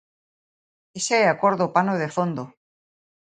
Esa 0.99 1.15
é 1.23 1.25
a 1.27 1.37
cor 1.41 1.53
do 1.59 1.67
pano 1.75 1.93
de 2.01 2.09
fondo. 2.15 2.43